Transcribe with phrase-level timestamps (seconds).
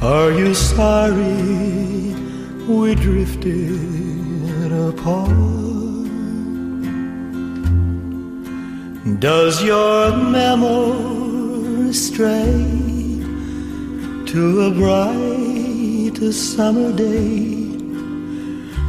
[0.00, 2.14] Are you sorry
[2.68, 5.28] we drifted apart?
[9.18, 13.24] Does your memory stray
[14.26, 17.66] to a bright summer day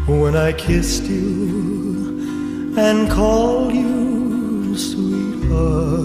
[0.05, 5.99] when I kissed you and called you sweetheart?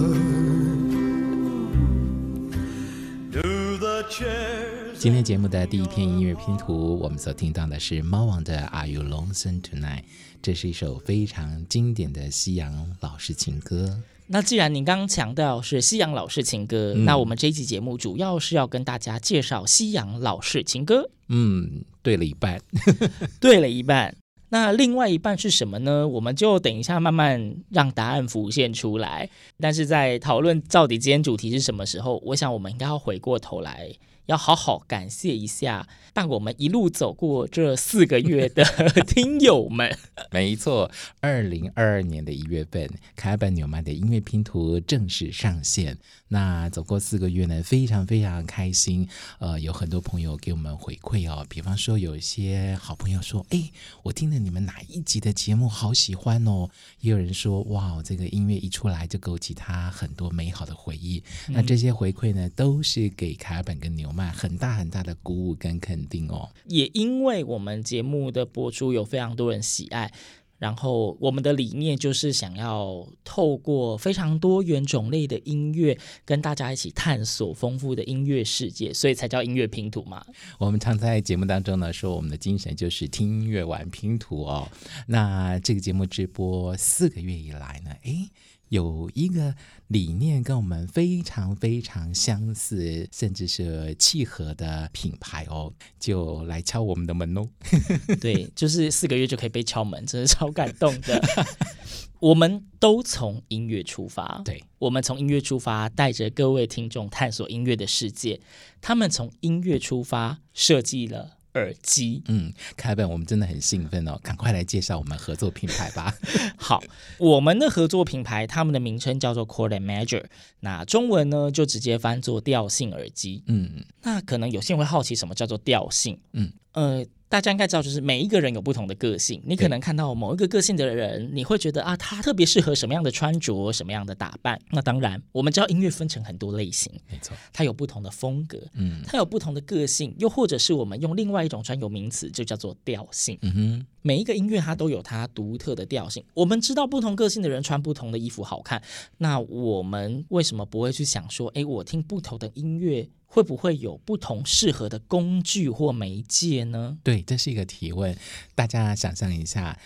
[5.05, 10.01] 今天节目的第一篇音乐拼图，我们所听到的是猫王的《Are You Lonesome Tonight》。
[10.41, 14.01] 这是一首非常经典的西洋老式情歌。
[14.25, 21.07] 那既然您刚刚强调是西洋老式情歌，嗯、那我们这一期节目主要是要跟大家介绍西洋老式情歌。
[21.27, 22.59] 嗯，对了一半，
[23.39, 24.17] 对了一半。
[24.49, 26.07] 那另外一半是什么呢？
[26.07, 29.29] 我们就等一下慢慢让答案浮现出来。
[29.59, 33.91] 但是在讨论到底今天主题是什么时候，我想我们应该要回过头来。
[34.27, 38.63] 要好好感谢一下伴我们一路走过这四个月的
[39.07, 39.97] 听友们。
[40.31, 45.97] 没错，二零二二年的一月份，凯尔本纽曼的音乐拼图正式上线。
[46.27, 49.07] 那走过四个月呢，非常非常开心。
[49.39, 53.71] 呃，有很多朋友给我们回馈哦，比方说有一些好朋友说：“哎，
[54.03, 56.67] 我听了你们哪一集的节目，好喜欢哦。”
[57.01, 61.23] 也有人说：“哇，这个音乐一出来就勾起他很多美好的回忆。
[61.47, 66.49] 嗯”那这些回馈呢，都是给凯尔本跟纽曼很大很大的鼓舞跟肯定哦。
[66.67, 70.11] 也因为我们节目的播出有非常多人喜爱。
[70.57, 80.25] 然后我们的理念就是想要透过非常多元种类的音乐，跟大家一起探索丰富的音乐世界，所以才叫音乐拼图嘛。
[80.57, 84.71] 我们常在节目当中呢说，我们的精神就是听音乐玩拼图哦。
[85.07, 88.31] 那这个节目直播四个月以来呢，诶。
[88.69, 89.55] 有一个
[89.87, 97.47] 理念跟我们非常非常相似，甚至是契合的品牌哦，就来敲我们的门喽。
[98.19, 101.21] 对，就是四个月就可以被敲门，真是超感动的。
[102.19, 108.39] 我们都从音乐出发，对，我们从音乐出发，带着各位听众探索音乐的世界。
[108.81, 111.37] 他们从音乐出发，设计了。
[111.55, 116.13] 耳机，嗯，凯本，我们真的很兴奋哦，赶快来介绍我们合作品牌吧。
[116.57, 116.83] 好，
[117.17, 120.25] 我们的合作品牌，他们的名称叫做 and Measure，
[120.59, 123.43] 那中文呢就直接翻作调性耳机。
[123.47, 126.19] 嗯，那可能有些人会好奇，什么叫做调性？
[126.33, 127.05] 嗯，呃。
[127.27, 129.41] 大家应该知道，就是每一个人有不同的个性。
[129.45, 134.57] 你可能看到某一个个性的人，你会觉得啊，他特别适合什么样的穿着，什么样的打扮。
[134.69, 143.37] 那当然，我们知道音乐分成很多类型，没错，它有不同的风格，嗯，它有不同的个性，又或者是我们用另外一种专有名词，就叫做调性。
[143.41, 146.23] 嗯哼，每一个音乐它都有它独特的调性。
[146.35, 148.83] 我们知道不同个性的人穿不同的衣服好看，
[149.17, 153.09] 那我们为什么不会去想说，哎，我听不同的音乐？
[153.25, 156.99] 会不会有不同适合的工具或媒介呢？
[157.03, 158.15] 对，这是一个提问。
[158.53, 159.77] 大家想象一下，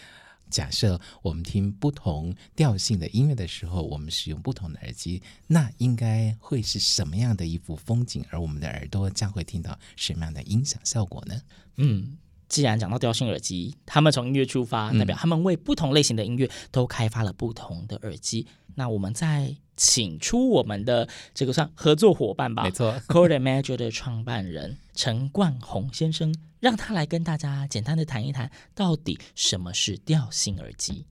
[0.50, 8.24] 假设我们听不同调性的音乐的时候，我们使用不同的耳机，那应该会是什么样的一幅风景？
[8.30, 11.42] 而我们的耳朵将会听到什么样的音响效果呢？
[11.78, 12.18] 嗯。
[12.50, 18.48] 既然讲到调性耳机，他们从音乐出发，代表他们为不同类型的音乐都开发了不同的耳机。
[18.68, 31.06] 嗯、那我们再请出我们的这个算合作伙伴吧，没错 and Measure 的创办人陈冠宏先生，让他来跟大家简单的谈一谈，到底什么是调性耳机。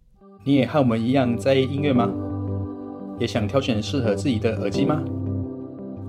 [0.44, 2.12] 你也和我们一样在意音乐吗？
[3.20, 5.00] 也想挑选适合自己的耳机吗？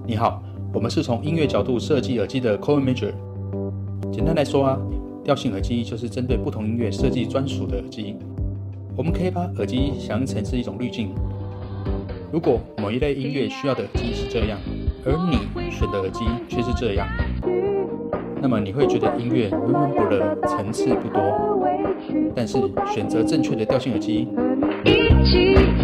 [0.07, 0.43] 你好，
[0.73, 3.13] 我们是从音乐角度设计耳机的 and Measure。
[4.11, 4.79] 简单来说啊。
[5.29, 8.15] 调性耳机就是针对不同音乐设计专属的耳机。
[8.97, 11.13] 我们可以把耳机想象成是一种滤镜。
[12.33, 14.57] 如果某一类音乐需要的耳机是这样，
[15.05, 15.37] 而你
[15.69, 17.07] 选的耳机却是这样，
[18.41, 21.21] 那么你会觉得音乐闷闷不乐，层次不多。
[22.35, 22.57] 但是
[22.91, 24.27] 选择正确的调性耳机，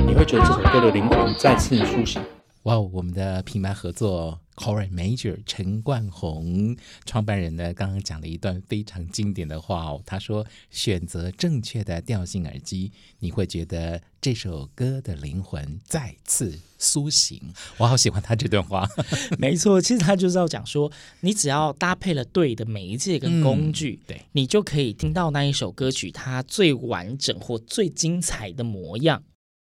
[0.08, 2.20] 你会觉得这首歌的灵魂再次苏醒。
[2.66, 4.40] 哇，我们的品牌合作。
[4.56, 10.02] Core Major 陈冠宏创办人呢，刚刚讲了一段非常经典的话哦。
[10.06, 12.90] 他说：“选择正确的调性耳机，
[13.20, 17.42] 你会觉得这首歌的灵魂再次苏醒。”
[17.78, 18.88] 我好喜欢他这段话。
[19.38, 20.90] 没错，其实他就是要讲说，
[21.20, 29.22] 你只要搭配了对的媒介跟工具，嗯、对，你就可以听到那一首歌曲它最完整或最精彩的模样。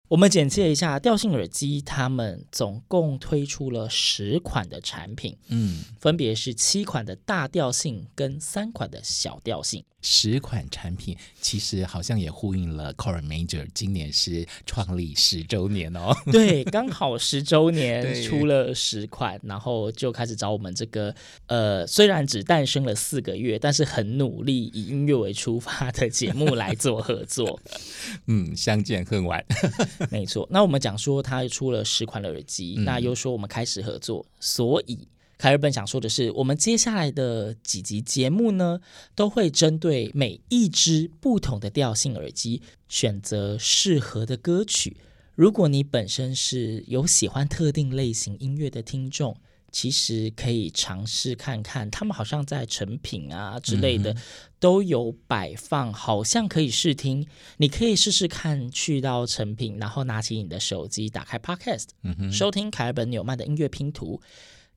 [0.08, 9.84] 我们简介一下调性耳机，他们总共推出了十款的产品，嗯，分别是七款的大调性跟三款的小调性。
[10.10, 16.16] 十款产品其实好像也呼应了 Core Major 今年是创立十周年哦。
[16.32, 21.14] 对，刚好十周年出了十款，然后就开始找我们这个
[21.44, 27.60] 呃，虽然只诞生了四个月，但是很努力以音乐为出发的节目来做合作。
[28.28, 29.44] 嗯，相见恨晚。
[30.10, 35.06] 没错，那我们讲说他出了十款的耳机，嗯、那又说我们开始合作，所以。
[35.38, 38.80] 凯尔本想说的是，我们接下来的几集节目呢，
[39.14, 44.96] 都会针对每一只不同的调性耳机，选择适合的歌曲。
[45.36, 49.36] 如果你本身是有喜欢特定类型音乐的听众，
[49.70, 54.16] 其实可以尝试看看，他们好像在成品啊之类的
[54.58, 57.24] 都有摆放，好像可以试听。
[57.58, 61.84] 你可以试试看，去到成品，然后拿起你的手机，打开 Podcast，
[62.32, 64.20] 收听凯尔本纽曼的音乐拼图。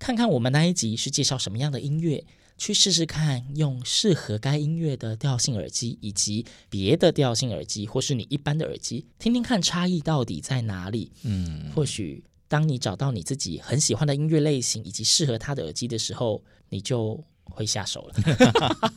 [0.01, 2.25] 看看我们那一集是介绍什么样的音乐，
[2.57, 11.12] 去试试看用适合该音乐的调性耳机，以及别的调性耳机，或是你一般的耳机，听听看差异到底在哪里。
[11.21, 18.15] 嗯，或许当你找到你自己很喜欢的音乐类型以及适合它的耳机的时候，你就会下手了。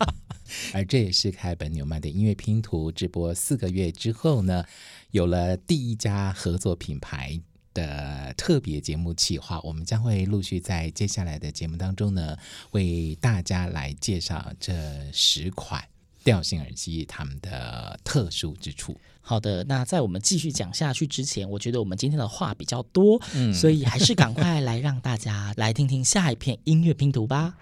[0.72, 4.64] 而这也是凯本纽曼的音乐拼图直播四个月之后呢，
[5.10, 7.38] 有了第一家合作品牌
[7.74, 12.36] 的特别节目企划，我们将会陆续在接下来的节目当中呢，
[12.70, 14.72] 为大家来介绍这
[15.12, 15.84] 十款
[16.22, 18.96] 调性耳机它们的特殊之处。
[19.20, 27.54] 好的，那在我们继续讲下去之前，我觉得我们今天的话比较多，嗯，所以还是赶快来让大家来听听下一片音乐拼图吧。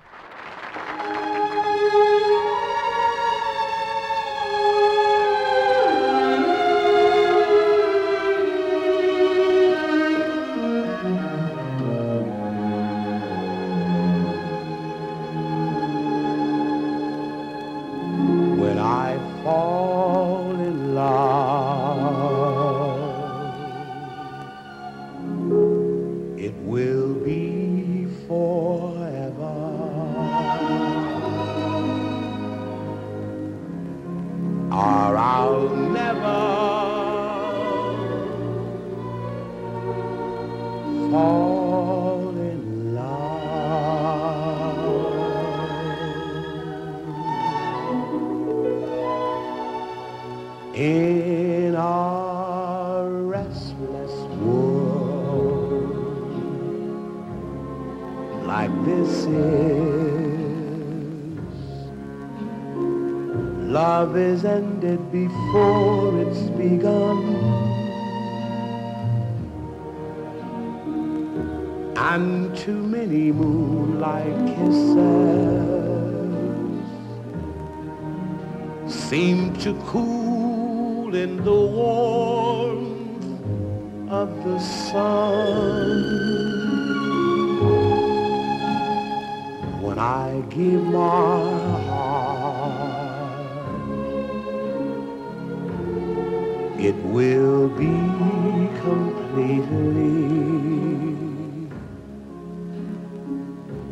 [26.84, 27.41] will be
[65.12, 67.18] before it's begun.
[71.96, 75.82] And too many moonlight kisses
[78.90, 83.24] seem to cool in the warmth
[84.10, 85.90] of the sun.
[89.82, 91.91] When I give my
[96.82, 97.94] it will be
[98.82, 100.26] completely.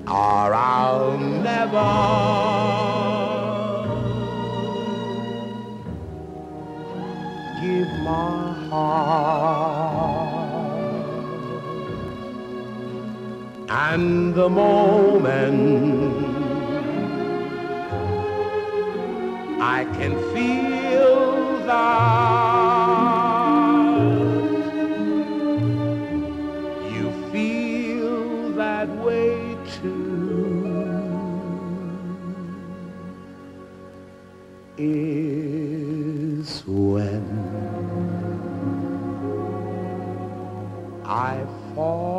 [0.09, 1.93] Or I'll never
[7.63, 10.41] give my heart.
[13.69, 15.61] And the moment
[19.61, 22.30] I can feel that.
[35.41, 37.25] is when
[41.05, 42.10] I fall.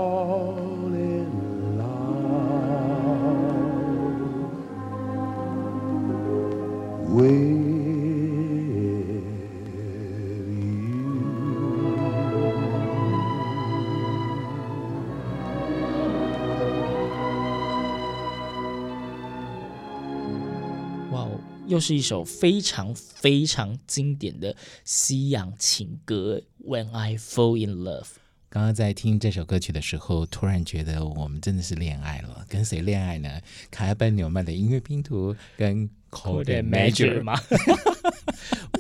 [21.81, 28.03] 又是一首非常非常经典的西洋情歌《When I Fall in Love》。
[28.51, 32.45] 刚刚在听这首歌曲的时候，突然觉得我们真的是恋爱了。
[32.47, 33.41] 跟谁恋爱呢？
[33.71, 37.33] 卡尔本纽曼的音乐拼图跟 Chord Major 吗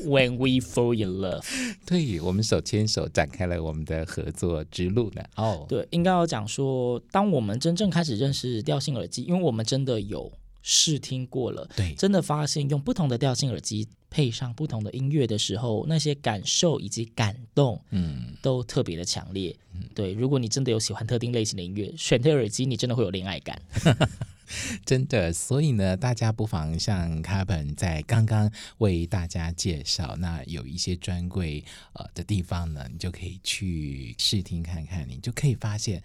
[0.03, 1.43] ？When we fall in love，
[1.87, 5.23] 对，我们手牵手展开了我们的合作之路呢。
[5.37, 10.31] 哦、oh，对，应该要讲说，当我们真正开始认识调性耳机，因为我们真的有
[10.61, 13.87] 试听过了，对，真的发现用不同的调性耳机。
[14.13, 19.55] 配上不同的音乐的时候，那些感受以及感动，嗯，都特别的强烈。
[19.73, 23.61] 嗯，对，如果你真的有喜欢特定类型的音乐，选对耳机，你真的会有恋爱感。
[24.85, 31.63] 真的，所以呢，大家不妨像卡本在刚刚为大家介绍，那有一些专柜
[31.93, 36.03] 呃的地方呢，你就可以去试听看看，你就可以发现。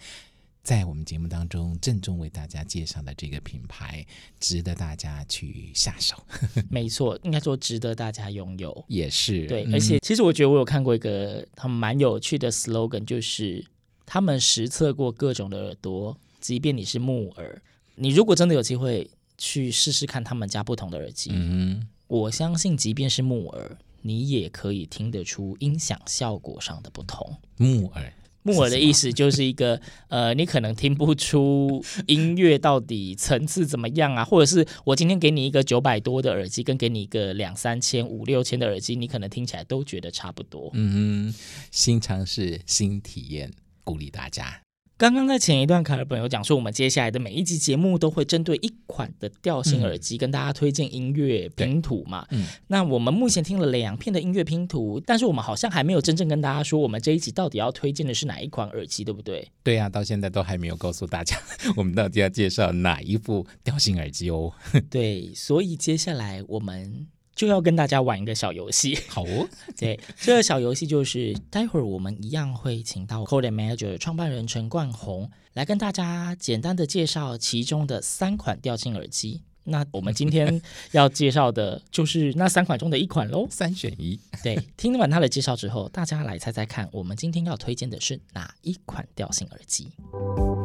[0.66, 4.04] 在我们节目当中郑重为大家介绍的这个品牌，
[4.40, 6.20] 值得大家去下手。
[6.68, 8.85] 没错，应该说值得大家拥有。
[8.88, 13.64] 也是对，而且其实我觉得我有看过一个他们蛮有趣的 slogan，就是
[14.04, 17.62] 他们实测过各种的耳朵，即便你是木耳，
[17.94, 19.08] 你如果真的有机会
[19.38, 27.37] 去试试看他们家不同的耳机，嗯，我相信即便是木耳，你也可以听得出音响效果上的不同。
[27.56, 28.12] 木耳。
[28.47, 40.71] 木耳的意思就是一个，呃，你可能听不出音乐到底层次怎么样啊，或者是我今天给你一个九百多的耳机，跟给你一个两三千、五六千的耳机，你可能听起来都觉得差不多。
[40.75, 41.35] 嗯，
[41.73, 44.65] 新尝试、新体验，鼓励大家。
[44.99, 52.26] 刚刚在前一段，卡尔本有讲说，我们接下来的每一集节目都会针对一款的调性耳机，跟大家推荐音乐拼图嘛。
[52.31, 59.47] 嗯，那我们目前听了两片的音乐拼图，但是我们好像还没有真正跟大家说，我们这一集到底要推荐的是哪一款耳机，对不对？
[59.62, 61.37] 对呀、啊，到现在都还没有告诉大家，
[61.76, 64.50] 我们到底要介绍哪一副调性耳机哦。
[64.88, 67.07] 对，所以接下来我们。
[67.37, 69.47] 就要跟大家玩一个小游戏，好哦。
[69.78, 79.43] 对，这个小游戏就是待会儿我们一样会请到 Chord Major 创办人陈冠宏来跟大家简单的介绍其中的三款调性耳机。
[79.69, 80.62] 那我们今天
[80.93, 84.19] 要介绍的就是那三款中的一款喽，三选一。
[84.43, 89.90] 对，听完他的介绍之后，大家来猜猜看，我们今天要推荐的是哪一款调性耳机？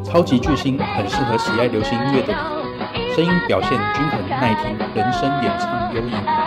[0.05, 2.33] 超级巨星很适合喜爱流行音乐的
[2.93, 6.40] 你，声音表现均衡耐听，人声演唱优异。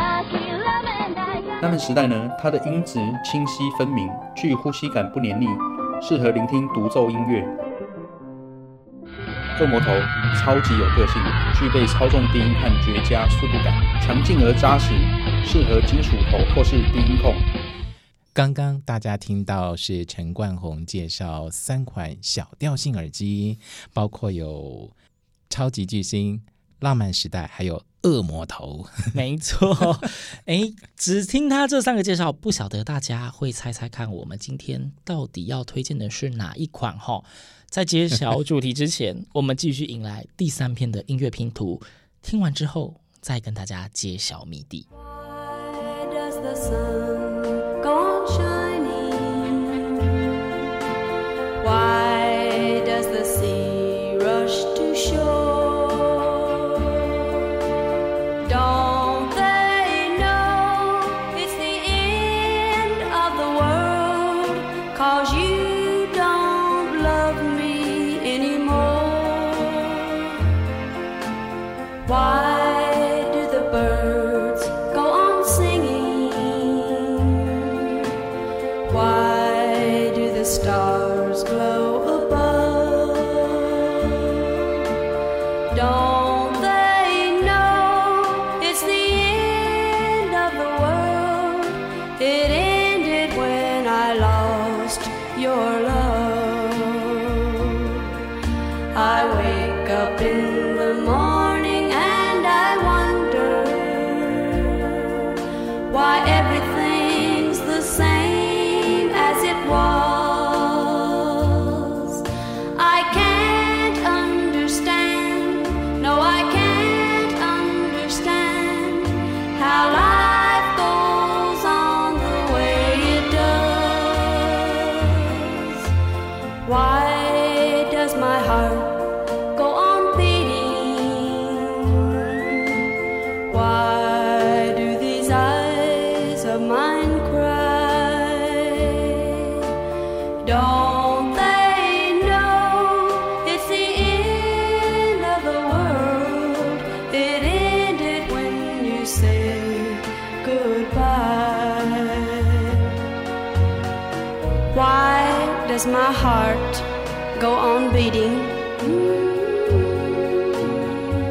[1.64, 4.06] 那们时代呢，它的音质清晰分明，
[4.36, 5.46] 具呼吸感，不黏腻，
[6.02, 7.42] 适合聆听独奏音乐。
[9.58, 9.86] 恶魔头
[10.36, 11.22] 超级有个性，
[11.54, 14.92] 具备超重低音和绝佳速度感，强劲而扎实，
[15.46, 17.34] 适合金属头或是低音控。
[18.34, 23.58] 刚刚大家听到是陈冠宏介绍三款小调性耳机，
[23.94, 24.90] 包括有
[25.48, 26.42] 超级巨星、
[26.80, 27.82] 浪漫时代，还有。
[28.04, 30.00] 恶魔头， 没错。
[30.46, 36.98] 哎，只听他这三个介绍，不晓得大家会猜猜看，我们今天到底要推荐的是哪一款？
[36.98, 37.24] 哈，
[37.68, 41.80] 在揭晓主题之前， 我们继续迎来第三篇的音乐拼图。
[42.22, 44.86] 听完之后，再跟大家揭晓谜底。
[46.12, 47.13] does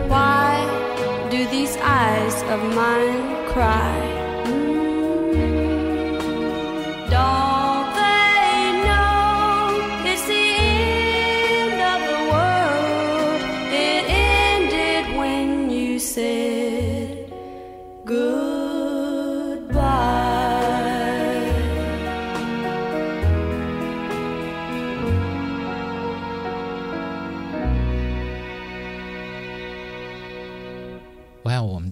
[0.09, 4.22] Why do these eyes of mine cry?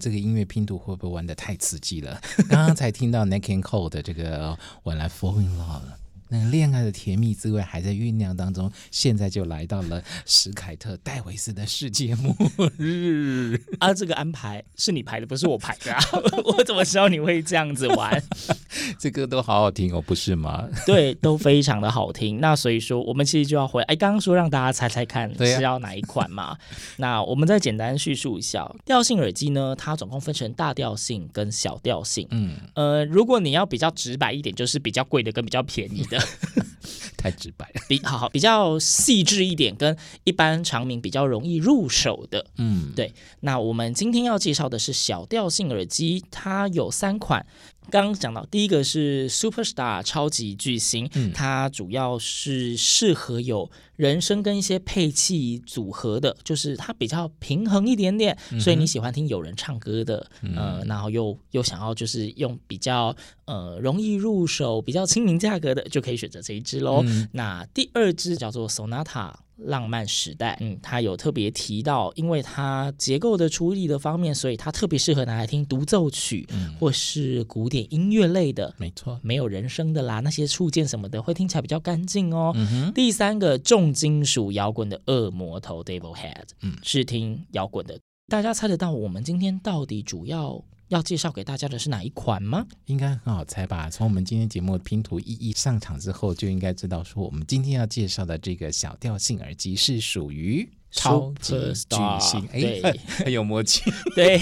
[0.02, 2.20] 这个音乐拼图会不会玩的太刺激了？
[2.48, 5.86] 刚 刚才听到 Nack and Cole 的这个我来 Fall in Love。
[5.86, 5.98] 了
[6.32, 12.34] 那恋爱的甜蜜滋味还在酝酿当中，现在就来到了史凯特 戴维斯的世界末
[12.78, 13.92] 日啊！
[13.92, 16.02] 这个安排是你排的，不是我排的啊！
[16.56, 18.22] 我怎么知道你会这样子玩？
[18.98, 20.66] 这歌都好好听哦，不是吗？
[20.86, 22.40] 对，都非常的好听。
[22.40, 23.82] 那所以说，我们其实就要回。
[23.82, 26.56] 哎，刚刚说让大家猜猜看是要哪一款嘛？
[26.96, 32.26] 那我们再简单叙述一下，调性耳机呢，它总共分成大调性跟小调性。
[32.30, 36.21] 嗯，呃，如果你要比较直白一点，就是比较贵的跟比较便宜的。
[37.16, 43.14] 太直白了，比好好比较细致一点，跟一般长鸣比较容易入手的，嗯，对。
[43.40, 47.46] 那我们今天要介绍的是小调性耳机，它有三款。
[47.90, 67.02] 刚刚讲到第一个是 Superstar 超级巨星，嗯，它主要是适合有人声跟一些配器组合的，就是它比较平衡一点点，嗯、所以你喜欢听有人唱歌的，嗯、呃，然后又又想要就是用比较呃容易入手、比较亲民价格的，就可以选择这一支喽。
[67.04, 69.34] 嗯、那第二支叫做 Sonata。
[69.64, 82.52] 浪漫时代，嗯，他有特别提到，因为它结构的处理的方面，所以它特别适合拿来听独奏曲，嗯，或是古典音乐类的，没错，没有人声的啦，那些触键什么的会听起来比较干净哦。
[82.54, 90.62] 嗯，第三个重金属摇滚的恶魔头 Devil Head，嗯，是听摇滚的，大家猜得到我们今天到底主要？
[90.92, 92.66] 要介绍给大家的是哪一款吗？
[92.84, 93.88] 应该很好猜吧。
[93.88, 100.68] 从我们今天节目拼图一一上场之后，就应该知道说，我们今天要介绍的这个小调性耳机是属于。
[100.92, 101.54] 超级
[101.88, 102.94] 巨星，哎，
[103.30, 103.82] 有默契。
[104.14, 104.38] 对，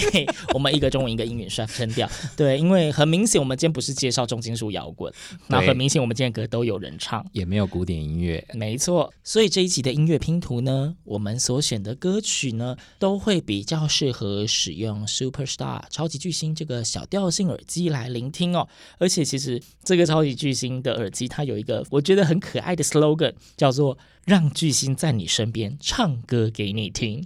[0.53, 2.07] 我们一个中文，一个英语，双声调。
[2.35, 5.11] 对，因为很明显，我们今天不是介绍重金属摇滚，
[5.47, 8.45] 那很明显，我们今天歌都有人唱，也没有古典音乐。
[8.53, 18.67] 没错，所以这一集的音乐拼图呢，我们所选的歌曲呢，都会比较适合使用 Superstar 超级巨星这个小调性耳机来聆听哦。
[18.97, 23.97] 而且，其实这个超级巨星的耳机，它有一个我觉得很可爱的 slogan，叫做。
[24.25, 27.25] 让巨星在你身边唱歌给你听，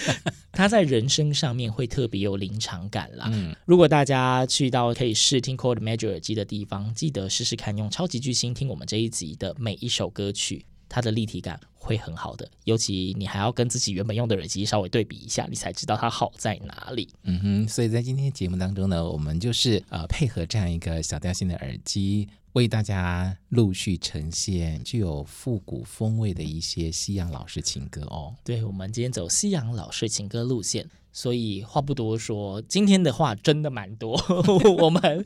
[0.52, 3.28] 他在人声上面会特别有临场感啦。
[3.32, 12.48] 嗯，如果大家去到可以试听 Chord Major 耳机的地方，记得试试看用超级巨星听我们这一集的每一首歌曲，它的立体感会很好的。
[12.62, 17.08] 尤其你还要跟自己原本用的耳机稍微对比一下，你才知道它好在哪里。
[17.24, 22.28] 嗯哼，所以在今天节目当中呢，我们就是呃配合这样一个小调性的耳机。
[22.52, 28.32] 为大家陆续呈现具有复古风味的一些西洋老式情歌哦。
[28.44, 34.16] 对，我们今天走西洋老式情歌路线，所以话不多说，今天的话真的蛮多，
[34.78, 35.24] 我们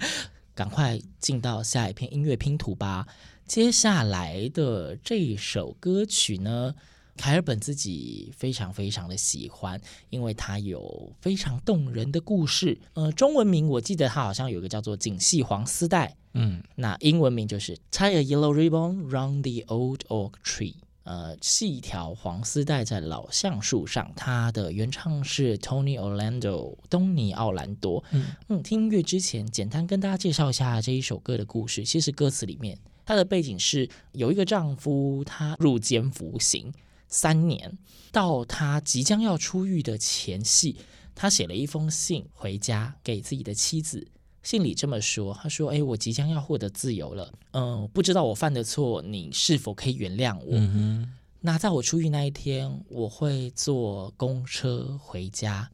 [0.54, 3.06] 赶快进到下一篇音乐拼图吧。
[3.48, 6.74] 接下来的这首歌曲呢，
[7.16, 9.80] 凯尔本自己非常非常的喜欢，
[10.10, 12.78] 因为它有非常动人的故事。
[12.92, 16.08] 呃，中文名我记得它好像有个叫做《锦系黄丝带》。
[16.34, 20.74] 嗯，那英文名就是 Tie a yellow ribbon round the old oak tree。
[21.04, 24.12] 呃，系一条黄丝带在老橡树上。
[24.14, 28.04] 它的原唱是 Tony Orlando，东尼奥兰多。
[28.10, 31.82] 嗯嗯，听音乐之前，简单跟大家介绍一下这一首歌的故事。
[31.82, 36.70] 其实歌词里面，它的背景是有一个丈夫，他入监服刑
[37.08, 37.78] 三年，
[38.12, 40.76] 到他即将要出狱的前夕，
[41.14, 44.08] 他写了一封信回家给自己的妻子。
[44.42, 50.48] 信里这么说，他说：“哎，我即将要获得自由了，嗯，不知道我犯的错，你是否可以原谅我？
[50.50, 51.14] 嗯哼。
[51.40, 55.70] 那在我出狱那一天，我会坐公车回家。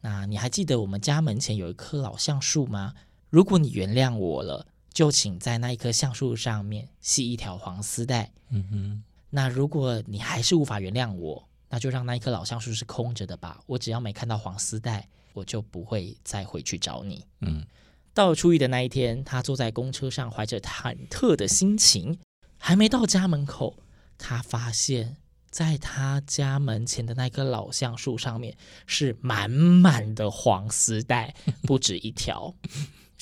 [0.00, 2.94] 那你还记得我们家门前有一棵老橡树吗？
[3.30, 8.32] 如果你原谅我了，就请在那一棵橡树上面系一条黄丝带。
[8.48, 9.04] 嗯哼。
[9.28, 13.60] 那如果你还是无法原谅我，那就让那一棵老橡树是空着的吧。
[13.66, 17.26] 我只要没看到黄丝带，我就不会再回去找你。
[17.40, 17.66] 嗯。”
[18.14, 22.20] 到了出狱的那一天，他坐在公车上，怀着忐忑的心情，
[22.58, 23.80] 还没到家门口，
[24.16, 25.16] 他发现，
[25.50, 31.34] 在他家门前的那棵老橡树上面是满满的黄丝带，
[31.66, 32.54] 不止一条，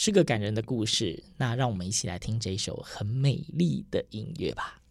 [0.04, 1.22] 是个感人的故事。
[1.36, 4.82] 那让我们一起来听这首很美丽的音乐吧。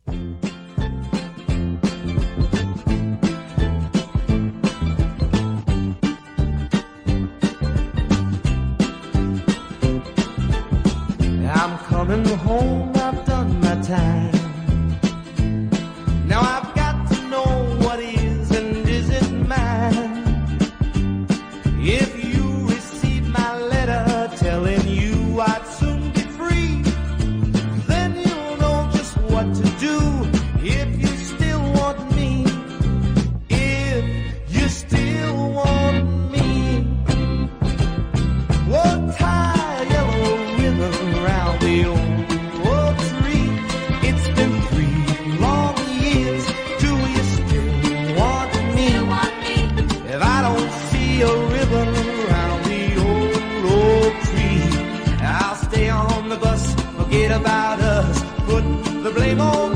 [59.32, 59.71] same old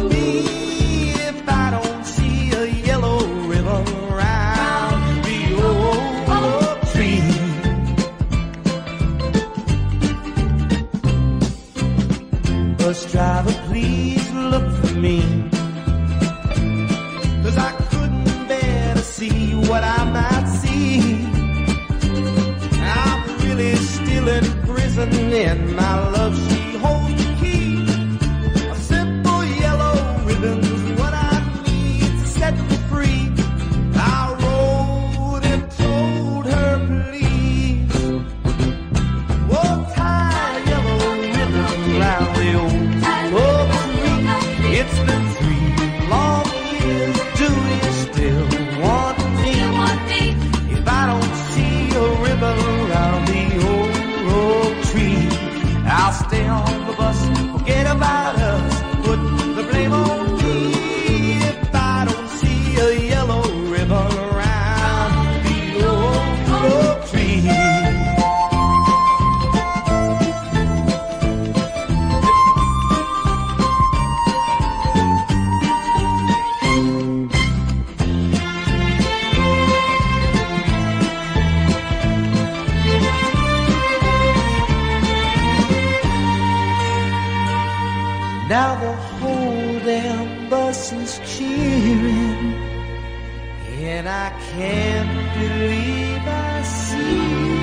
[93.98, 97.56] and I can't believe I see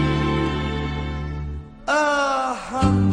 [1.87, 3.12] a hundred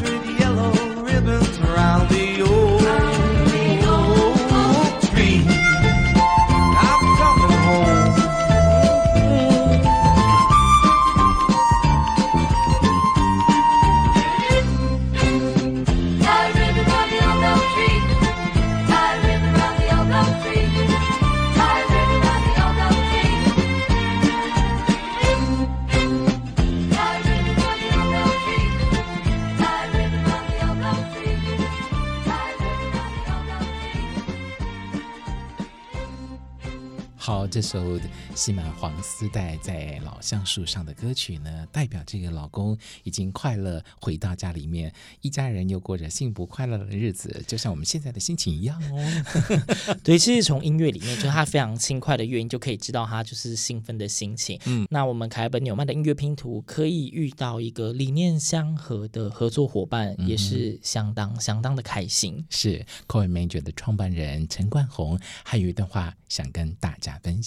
[37.49, 37.99] 这首
[38.35, 49.95] 吸满黄丝带在老橡树上的歌曲呢，代表这个老公已经快乐回到家里面，一家人又过着幸福快乐的日子，就像我们现在的心情一样哦。
[50.03, 54.59] 对，其实从音乐里面，就是他非常轻快的乐音，就可以知道他就是兴奋的心情。
[54.65, 62.45] 嗯，那我们凯本纽曼的音乐拼图可以遇到一个理念相合的合作伙伴，也是相当相当的开心。
[62.51, 67.38] 是 Chord Major 的创办人陈冠宏，还有一段话想跟大家分享。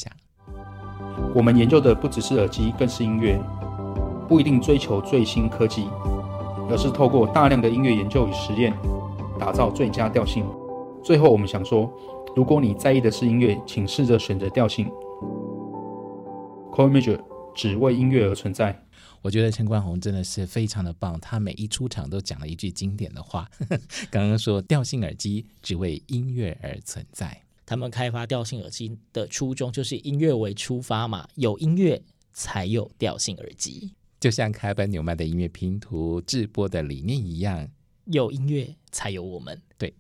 [1.35, 3.40] 我们研究的不只是耳机，更是音乐，
[4.28, 5.87] 不一定追求最新科技，
[6.70, 8.72] 而是透过大量的音乐研究与实验，
[9.38, 10.44] 打造最佳调性。
[11.05, 11.92] 最后，我们想说，
[12.37, 14.88] 如果你在意的是音乐，请试着选择调性。
[16.72, 17.20] Chord Major
[17.55, 18.83] 只为音乐而存在。
[19.20, 23.48] 我觉得陈冠宏真的是非常的棒，他每一出场都讲了一句经典的话。
[24.11, 27.41] 刚刚说调性耳机只为音乐而存在。
[27.72, 32.02] 他们开发调性耳机的初衷就是音乐为出发嘛，有音乐
[32.35, 37.66] 才有调性耳机，就像开本纽曼的音乐拼图制播的理念一样，
[38.04, 39.58] 有音乐才有我们。
[39.78, 39.94] 对，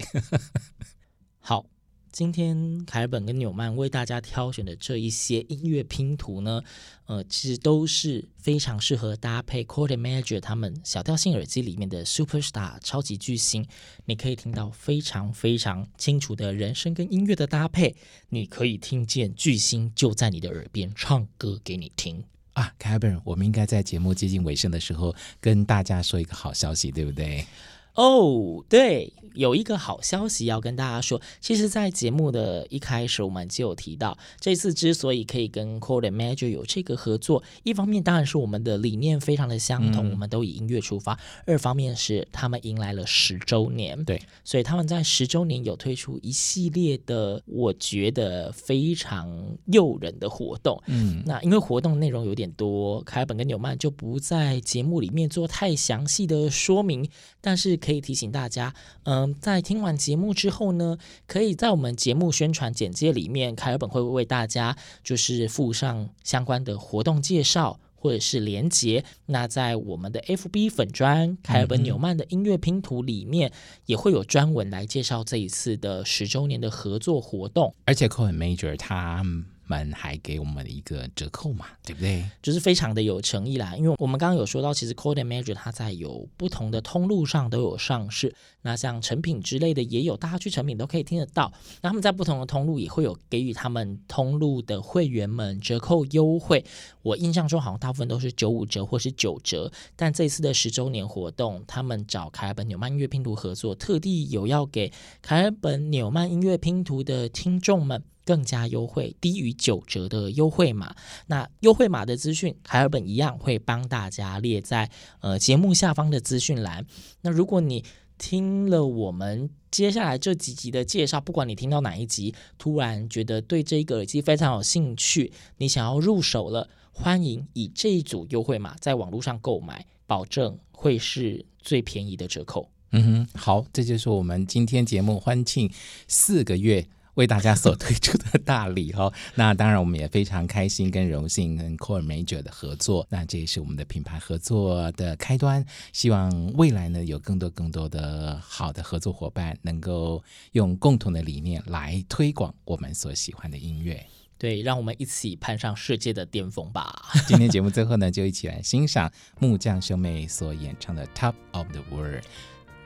[1.40, 1.64] 好。
[2.12, 6.62] 今天凯尔本跟纽曼为大家挑选的这一些音乐拼图呢，
[7.06, 13.66] 呃，其实都是非常适合搭配 Chord Major 他们小调性耳机里面的 Superstar 超级巨星，
[14.04, 17.96] 你可以听到非常非常清楚的人声跟音乐的搭配，
[18.28, 22.22] 你可以听见巨星就在你的耳边唱歌给你听
[22.52, 22.74] 啊。
[22.78, 27.46] 凯尔本，我们应该在节目接近尾声的时候跟大家说一个好消息，对不对？
[27.94, 31.20] 哦，对，有一个好消息要跟大家说。
[31.42, 49.28] 其实，在节目的一开始，我们就有提到，这次之所以可以跟 Chord and Major 有这个合作，一方面当然是我们的理念非常的相同，嗯、我们都以音乐出发；二方面是他们迎来了十周年，对，所以他们在十周年有推出一系列的，我觉得非常
[49.66, 50.82] 诱人的活动。
[50.86, 57.06] 嗯，那因为活动内容有点多，凯尔本跟纽曼就不在节目里面做太详细的说明，
[57.42, 57.78] 但是。
[57.84, 69.04] 可以提醒大家，嗯，在听完节目之后呢，可以在我们节目宣传简介里面，凯尔本会为大家就是附上相关的活动介绍或者是连接。
[69.26, 73.52] 那在我们的 FB 粉专凯尔本纽曼的音乐拼图里面，
[73.86, 77.74] 也会有专文来介绍这一次的十周年的合作活动。
[77.84, 79.24] 而且 Chord and Major 他。
[79.72, 82.28] 们还给我们一个折扣嘛，对不对？
[82.42, 83.74] 就是非常的有诚意啦。
[83.74, 88.34] 因为我们刚刚有说到，其实 Code Major 它在有不同的通路上都有上市。
[88.64, 91.50] 那像成品之类的也有，大家去成品都可以听得到。
[91.80, 96.64] 那他们在不同的通路也会有给予他们通路的会员们折扣优惠。
[97.02, 99.72] 我印象中好像大部分都是九五折或是九折。
[99.96, 108.04] 但这次的十周年活动，他们找凯尔本纽曼音乐拼图合作，特地有要给凯尔本纽曼音乐拼图的听众们。
[108.24, 110.94] 更加优惠，低于九折的优惠码。
[111.26, 116.84] 那优惠码的资讯，凯尔本一样会帮大家列在呃节目下方的资讯栏。
[117.22, 117.84] 那如果你
[118.18, 132.68] 听了我们接下来这几集的介绍，不管你听到哪一集，突然觉得对这个耳机非常有兴趣，你想要入手了，欢迎以这一组优惠码在网络上购买，保证会是最便宜的折扣。
[132.92, 135.68] 嗯哼，好，这就是我们今天节目欢庆
[136.06, 136.86] 四个月。
[137.14, 145.64] 为大家所推出的大礼哦， 那当然我们也非常开心跟荣幸跟 and Major 的合作，那这也是我们的品牌合作的开端。
[145.92, 150.22] 希望未来呢有更多更多的好的合作伙伴，能够
[150.52, 154.06] 用共同的理念来推广我们所喜欢的音乐。
[154.38, 157.00] 对，让我们一起攀上世界的巅峰吧！
[157.28, 162.24] 今天节目最后呢，就一起来欣赏木匠兄妹所演唱的《Top of the World》，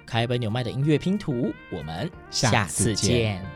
[0.05, 1.51] 凯尔本纽麦的音乐拼图。
[1.71, 3.56] 我们下次见。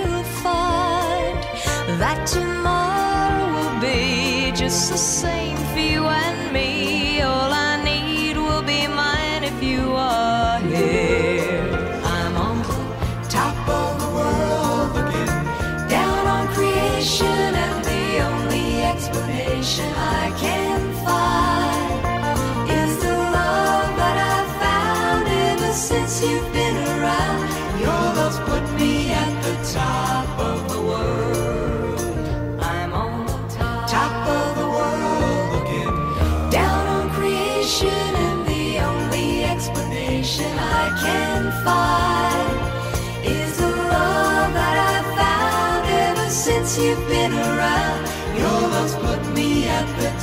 [2.01, 7.10] that tomorrow will be just the same for you and me.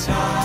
[0.06, 0.37] time.